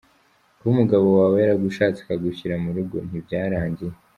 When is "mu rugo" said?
2.63-2.95